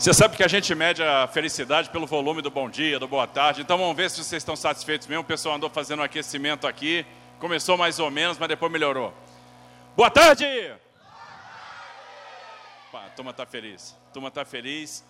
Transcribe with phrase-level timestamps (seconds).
[0.00, 3.26] Você sabe que a gente mede a felicidade pelo volume do bom dia, do boa
[3.26, 3.60] tarde.
[3.60, 5.20] Então vamos ver se vocês estão satisfeitos mesmo.
[5.20, 7.04] O pessoal andou fazendo um aquecimento aqui.
[7.38, 9.12] Começou mais ou menos, mas depois melhorou.
[9.94, 10.46] Boa tarde!
[12.90, 13.94] Pá, a turma está feliz.
[14.08, 15.04] A turma está feliz.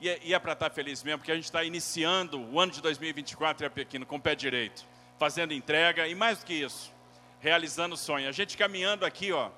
[0.00, 2.72] E é, é para estar tá feliz mesmo, porque a gente está iniciando o ano
[2.72, 4.84] de 2024 em Pequeno com o pé direito,
[5.16, 6.92] fazendo entrega e mais do que isso,
[7.38, 8.28] realizando o sonho.
[8.28, 9.50] A gente caminhando aqui, ó,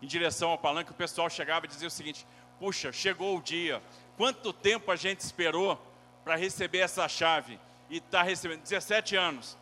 [0.00, 2.26] em direção ao palanque, o pessoal chegava e dizia o seguinte:
[2.58, 3.82] puxa, chegou o dia.
[4.16, 5.80] Quanto tempo a gente esperou
[6.24, 7.58] para receber essa chave?
[7.90, 9.56] E está recebendo 17 anos.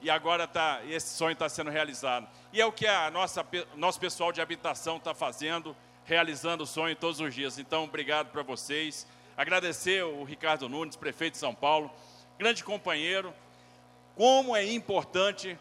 [0.00, 2.28] E agora tá, esse sonho está sendo realizado.
[2.52, 6.94] E é o que a nossa nosso pessoal de habitação está fazendo, realizando o sonho
[6.94, 7.58] todos os dias.
[7.58, 9.06] Então, obrigado para vocês.
[9.36, 11.90] Agradecer o Ricardo Nunes, prefeito de São Paulo,
[12.38, 13.34] grande companheiro.
[14.14, 15.58] Como é importante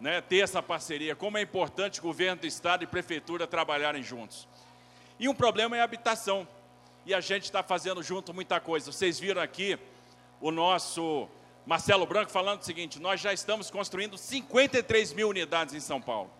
[0.00, 4.48] né, ter essa parceria, como é importante o governo do estado e prefeitura trabalharem juntos.
[5.18, 6.46] E um problema é a habitação.
[7.04, 8.92] E a gente está fazendo junto muita coisa.
[8.92, 9.78] Vocês viram aqui
[10.40, 11.28] o nosso
[11.66, 16.30] Marcelo Branco falando o seguinte: nós já estamos construindo 53 mil unidades em São Paulo.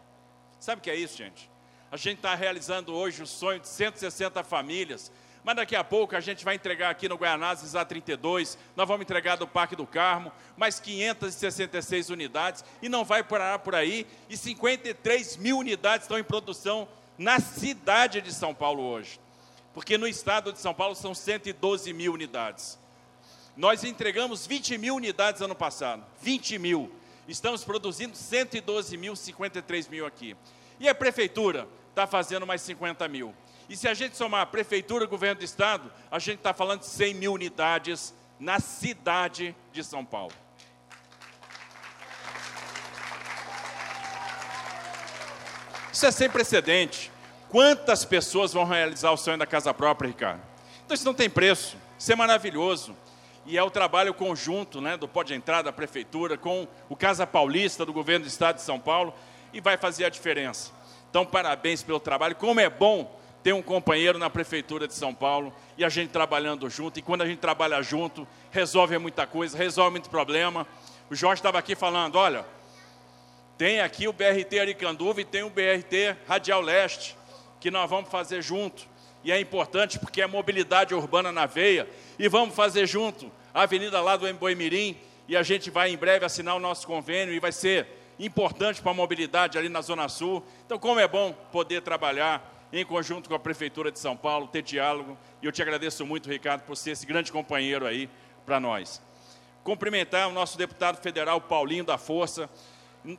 [0.61, 1.51] Sabe o que é isso, gente?
[1.91, 5.11] A gente está realizando hoje o sonho de 160 famílias,
[5.43, 9.37] mas daqui a pouco a gente vai entregar aqui no Guianazes A32, nós vamos entregar
[9.37, 15.39] do Parque do Carmo, mais 566 unidades, e não vai parar por aí, e 53
[15.39, 16.87] mil unidades estão em produção
[17.19, 19.21] na cidade de São Paulo hoje.
[19.75, 22.79] Porque no estado de São Paulo são 112 mil unidades.
[23.57, 26.07] Nós entregamos 20 mil unidades ano passado.
[26.23, 26.93] 20 mil.
[27.27, 30.37] Estamos produzindo 112 mil, 53 mil aqui.
[30.81, 33.35] E a prefeitura está fazendo mais 50 mil.
[33.69, 36.81] E se a gente somar a prefeitura e governo do estado, a gente está falando
[36.81, 40.33] de 100 mil unidades na cidade de São Paulo.
[45.99, 47.11] Isso é sem precedente.
[47.49, 50.41] Quantas pessoas vão realizar o sonho da casa própria, Ricardo?
[50.85, 51.77] Então isso não tem preço.
[51.99, 52.95] Isso é maravilhoso.
[53.45, 57.85] E é o trabalho conjunto né, do Pode Entrar da Prefeitura com o Casa Paulista
[57.85, 59.13] do Governo do Estado de São Paulo
[59.53, 60.71] e vai fazer a diferença.
[61.11, 62.37] Então, parabéns pelo trabalho.
[62.37, 66.71] Como é bom ter um companheiro na Prefeitura de São Paulo e a gente trabalhando
[66.71, 67.01] junto.
[67.01, 70.65] E quando a gente trabalha junto, resolve muita coisa, resolve muito problema.
[71.11, 72.47] O Jorge estava aqui falando: olha,
[73.59, 77.17] tem aqui o BRT Aricanduva e tem o BRT Radial Leste,
[77.59, 78.87] que nós vamos fazer junto.
[79.25, 81.89] E é importante porque é mobilidade urbana na veia.
[82.17, 84.97] E vamos fazer junto a avenida lá do Emboimirim.
[85.27, 88.93] E a gente vai em breve assinar o nosso convênio e vai ser importante para
[88.93, 90.43] a mobilidade ali na Zona Sul.
[90.65, 94.63] Então, como é bom poder trabalhar em conjunto com a Prefeitura de São Paulo, ter
[94.63, 95.19] diálogo.
[95.43, 98.09] E eu te agradeço muito, Ricardo, por ser esse grande companheiro aí
[98.47, 99.03] para nós.
[99.65, 102.49] Cumprimentar o nosso deputado federal, Paulinho da Força,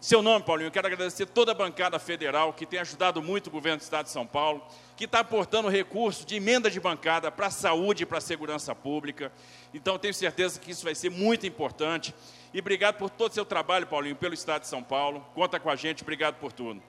[0.02, 3.50] seu nome, Paulinho, eu quero agradecer toda a bancada federal que tem ajudado muito o
[3.50, 4.62] governo do Estado de São Paulo,
[4.96, 8.76] que está aportando recursos de emenda de bancada para a saúde e para a segurança
[8.76, 9.32] pública.
[9.74, 12.14] Então, tenho certeza que isso vai ser muito importante.
[12.54, 15.26] E obrigado por todo o seu trabalho, Paulinho, pelo Estado de São Paulo.
[15.34, 16.82] Conta com a gente, obrigado por tudo.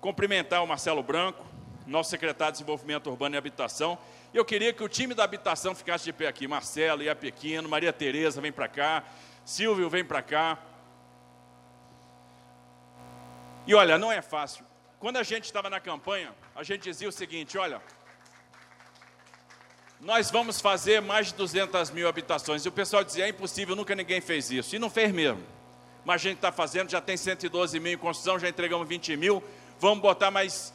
[0.00, 1.44] Cumprimentar o Marcelo Branco,
[1.86, 3.98] nosso secretário de Desenvolvimento Urbano e Habitação.
[4.32, 6.48] Eu queria que o time da habitação ficasse de pé aqui.
[6.48, 9.04] Marcelo, Iapequino, Maria Tereza, vem para cá.
[9.44, 10.58] Silvio, vem para cá.
[13.68, 14.64] E olha, não é fácil.
[14.98, 17.82] Quando a gente estava na campanha, a gente dizia o seguinte: olha,
[20.00, 22.64] nós vamos fazer mais de 200 mil habitações.
[22.64, 24.74] E o pessoal dizia: é impossível, nunca ninguém fez isso.
[24.74, 25.44] E não fez mesmo.
[26.02, 29.44] Mas a gente está fazendo, já tem 112 mil em construção, já entregamos 20 mil.
[29.78, 30.72] Vamos botar mais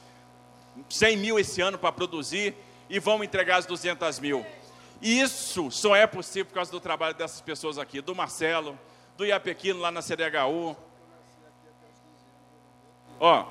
[0.87, 2.55] 100 mil esse ano para produzir
[2.87, 4.45] e vamos entregar as 200 mil.
[5.01, 8.77] E isso só é possível por causa do trabalho dessas pessoas aqui, do Marcelo,
[9.17, 10.77] do Iapequino lá na CDHU,
[13.25, 13.45] Ó,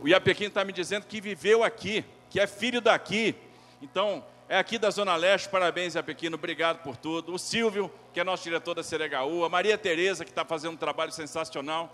[0.00, 3.34] o Iapequim está me dizendo que viveu aqui, que é filho daqui.
[3.82, 7.34] Então, é aqui da Zona Leste, parabéns, Iapequino, obrigado por tudo.
[7.34, 10.76] O Silvio, que é nosso diretor da Ceregaú, a Maria Tereza, que está fazendo um
[10.76, 11.92] trabalho sensacional.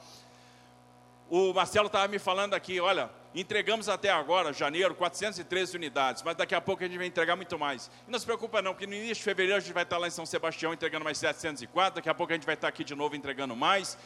[1.30, 6.54] O Marcelo estava me falando aqui, olha, entregamos até agora, janeiro, 413 unidades, mas daqui
[6.54, 7.90] a pouco a gente vai entregar muito mais.
[8.06, 10.06] E não se preocupa não, porque no início de fevereiro a gente vai estar lá
[10.06, 12.94] em São Sebastião entregando mais 704, daqui a pouco a gente vai estar aqui de
[12.94, 13.96] novo entregando mais.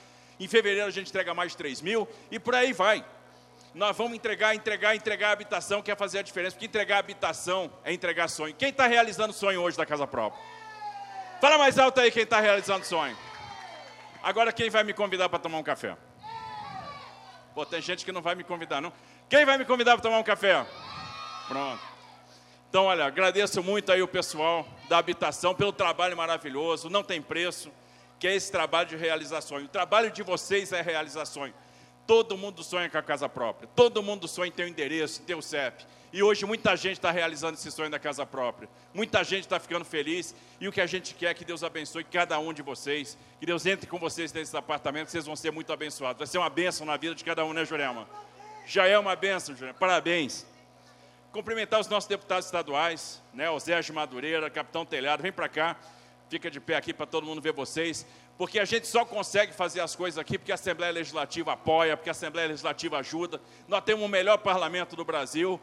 [0.41, 3.05] Em fevereiro a gente entrega mais de 3 mil e por aí vai.
[3.75, 7.71] Nós vamos entregar, entregar, entregar a habitação, quer fazer a diferença, porque entregar a habitação
[7.85, 8.55] é entregar sonho.
[8.55, 10.43] Quem está realizando sonho hoje da casa própria?
[11.41, 13.17] Fala mais alto aí quem está realizando sonho.
[14.23, 15.97] Agora quem vai me convidar para tomar um café?
[17.55, 18.93] Pô, tem gente que não vai me convidar, não.
[19.29, 20.67] Quem vai me convidar para tomar um café?
[21.47, 21.83] Pronto.
[22.69, 27.71] Então, olha, agradeço muito aí o pessoal da habitação pelo trabalho maravilhoso, não tem preço
[28.21, 29.65] que é esse trabalho de realizar sonho.
[29.65, 31.55] O trabalho de vocês é realizar sonho.
[32.07, 33.67] Todo mundo sonha com a casa própria.
[33.75, 35.87] Todo mundo sonha em ter o um endereço, em ter o CEP.
[36.13, 38.69] E hoje muita gente está realizando esse sonho da casa própria.
[38.93, 40.35] Muita gente está ficando feliz.
[40.61, 43.17] E o que a gente quer é que Deus abençoe cada um de vocês.
[43.39, 46.19] Que Deus entre com vocês nesse apartamento, que vocês vão ser muito abençoados.
[46.19, 48.07] Vai ser uma bênção na vida de cada um, né, Jurema?
[48.67, 49.79] Já é uma bênção, Jurema.
[49.79, 50.45] Parabéns.
[51.33, 53.49] Cumprimentar os nossos deputados estaduais, né?
[53.49, 55.77] Osés de Madureira, Capitão Telhado, vem para cá.
[56.31, 58.07] Fica de pé aqui para todo mundo ver vocês
[58.41, 62.09] porque a gente só consegue fazer as coisas aqui porque a Assembleia Legislativa apoia, porque
[62.09, 63.39] a Assembleia Legislativa ajuda.
[63.69, 65.61] Nós temos o melhor parlamento do Brasil,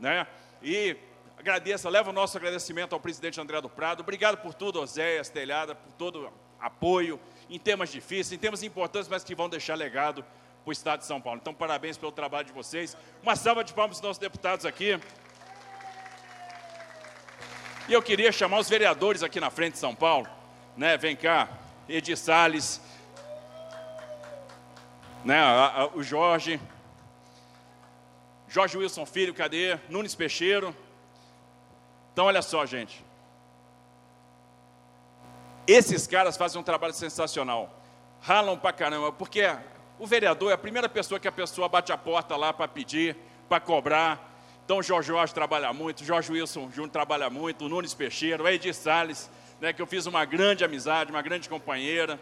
[0.00, 0.26] né?
[0.60, 0.96] E
[1.38, 4.00] agradeço, leva o nosso agradecimento ao presidente André do Prado.
[4.00, 9.22] Obrigado por tudo, Oséias, Telhada, por todo apoio em temas difíceis, em temas importantes, mas
[9.22, 10.24] que vão deixar legado
[10.64, 11.38] para o Estado de São Paulo.
[11.40, 12.96] Então, parabéns pelo trabalho de vocês.
[13.22, 14.98] Uma salva de palmas para os nossos deputados aqui.
[17.88, 20.26] E eu queria chamar os vereadores aqui na frente de São Paulo,
[20.76, 20.96] né?
[20.96, 21.48] Vem cá.
[21.88, 22.80] Edi Salles,
[25.24, 26.60] né, a, a, o Jorge,
[28.48, 29.78] Jorge Wilson Filho, cadê?
[29.88, 30.74] Nunes Peixeiro.
[32.12, 33.04] Então, olha só, gente.
[35.64, 37.70] Esses caras fazem um trabalho sensacional.
[38.20, 39.42] Ralam pra caramba, porque
[39.96, 43.16] o vereador é a primeira pessoa que a pessoa bate a porta lá para pedir,
[43.48, 44.25] para cobrar.
[44.66, 48.74] Então, Jorge Jorge trabalha muito, Jorge Wilson Júnior trabalha muito, o Nunes Peixeiro, o Edi
[48.74, 49.30] Salles
[49.60, 52.18] né, que eu fiz uma grande amizade, uma grande companheira.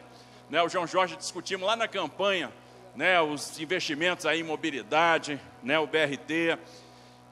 [0.50, 2.52] Né, o João Jorge discutimos lá na campanha
[2.94, 6.58] né, os investimentos aí em mobilidade, né, o BRT.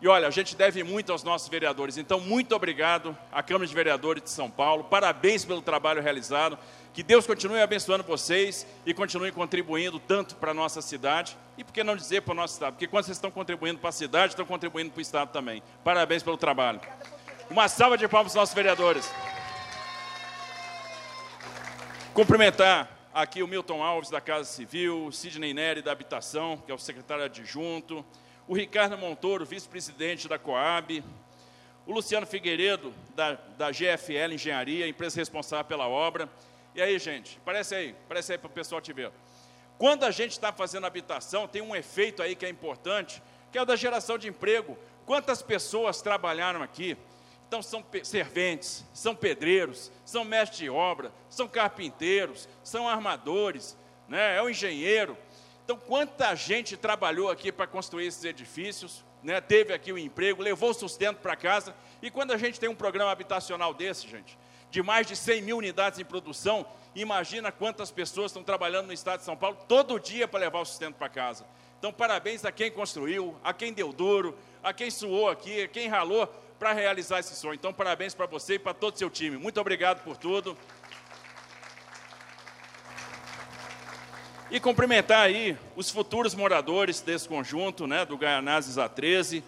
[0.00, 1.98] E olha, a gente deve muito aos nossos vereadores.
[1.98, 4.84] Então, muito obrigado à Câmara de Vereadores de São Paulo.
[4.84, 6.58] Parabéns pelo trabalho realizado.
[6.92, 11.72] Que Deus continue abençoando vocês e continue contribuindo tanto para a nossa cidade e, por
[11.72, 12.74] que não dizer, para o nosso estado?
[12.74, 15.62] Porque quando vocês estão contribuindo para a cidade, estão contribuindo para o estado também.
[15.82, 16.80] Parabéns pelo trabalho.
[17.48, 19.10] Uma salva de palmas para os nossos vereadores.
[22.12, 26.74] Cumprimentar aqui o Milton Alves, da Casa Civil, o Sidney Neri, da Habitação, que é
[26.74, 28.04] o secretário adjunto,
[28.46, 31.02] o Ricardo Montoro, vice-presidente da Coab,
[31.86, 36.28] o Luciano Figueiredo, da, da GFL Engenharia, empresa responsável pela obra.
[36.74, 39.12] E aí, gente, parece aí, parece aí para o pessoal te ver.
[39.78, 43.62] Quando a gente está fazendo habitação, tem um efeito aí que é importante, que é
[43.62, 44.78] o da geração de emprego.
[45.04, 46.96] Quantas pessoas trabalharam aqui?
[47.46, 53.76] Então são serventes, são pedreiros, são mestres de obra, são carpinteiros, são armadores,
[54.08, 54.38] né?
[54.38, 55.18] é o engenheiro.
[55.64, 59.38] Então quanta gente trabalhou aqui para construir esses edifícios, né?
[59.38, 61.74] teve aqui o emprego, levou o sustento para casa.
[62.00, 64.38] E quando a gente tem um programa habitacional desse, gente,
[64.72, 69.18] de mais de 100 mil unidades em produção, imagina quantas pessoas estão trabalhando no estado
[69.18, 71.44] de São Paulo todo dia para levar o sustento para casa.
[71.78, 75.88] Então, parabéns a quem construiu, a quem deu duro, a quem suou aqui, a quem
[75.88, 76.26] ralou,
[76.58, 77.52] para realizar esse sonho.
[77.52, 79.36] Então, parabéns para você e para todo o seu time.
[79.36, 80.56] Muito obrigado por tudo.
[84.50, 89.42] E cumprimentar aí os futuros moradores desse conjunto, né, do Gaianazes A13,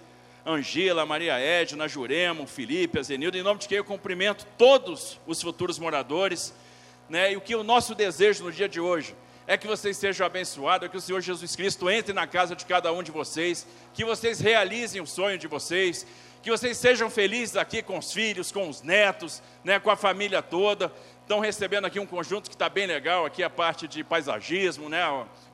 [0.47, 5.79] Angela, Maria Edna, Juremo, Felipe, Azenildo, em nome de quem eu cumprimento todos os futuros
[5.79, 6.55] moradores,
[7.09, 9.15] né, e o que o nosso desejo no dia de hoje
[9.47, 12.65] é que vocês sejam abençoados, é que o Senhor Jesus Cristo entre na casa de
[12.65, 16.07] cada um de vocês, que vocês realizem o sonho de vocês,
[16.43, 20.43] que vocês sejam felizes aqui com os filhos, com os netos, né, com a família
[20.43, 20.93] toda.
[21.23, 25.03] Estão recebendo aqui um conjunto que está bem legal, aqui a parte de paisagismo, né?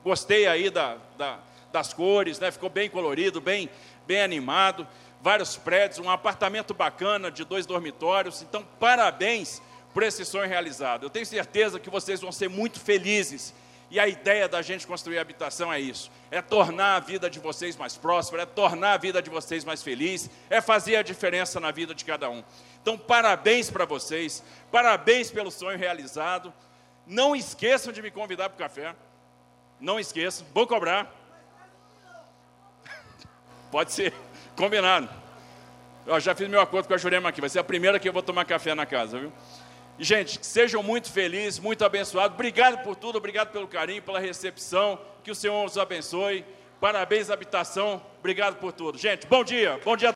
[0.03, 1.39] Gostei aí da, da,
[1.71, 2.51] das cores, né?
[2.51, 3.69] Ficou bem colorido, bem,
[4.05, 4.87] bem animado.
[5.21, 8.41] Vários prédios, um apartamento bacana de dois dormitórios.
[8.41, 9.61] Então, parabéns
[9.93, 11.03] por esse sonho realizado.
[11.03, 13.53] Eu tenho certeza que vocês vão ser muito felizes
[13.91, 17.75] e a ideia da gente construir habitação é isso: é tornar a vida de vocês
[17.75, 21.71] mais próspera, é tornar a vida de vocês mais feliz, é fazer a diferença na
[21.71, 22.41] vida de cada um.
[22.81, 24.41] Então, parabéns para vocês,
[24.71, 26.53] parabéns pelo sonho realizado.
[27.05, 28.95] Não esqueçam de me convidar para o café.
[29.77, 31.13] Não esqueçam, vou cobrar.
[33.71, 34.13] Pode ser,
[34.55, 35.09] combinado.
[36.05, 38.13] Eu já fiz meu acordo com a Jurema aqui, vai ser a primeira que eu
[38.13, 39.31] vou tomar café na casa, viu?
[39.97, 42.33] E, gente, sejam muito felizes, muito abençoados.
[42.33, 44.99] Obrigado por tudo, obrigado pelo carinho, pela recepção.
[45.23, 46.43] Que o Senhor os abençoe.
[46.79, 48.01] Parabéns, habitação.
[48.19, 48.97] Obrigado por tudo.
[48.97, 49.79] Gente, bom dia.
[49.85, 50.09] Bom dia.